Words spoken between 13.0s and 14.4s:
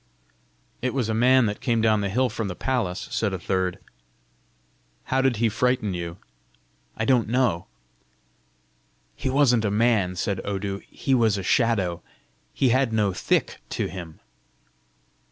thick to him!"